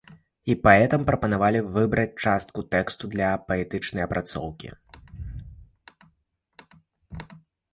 [0.51, 4.73] І паэтам прапанавалі выбраць частку тэксту для паэтычнай апрацоўкі.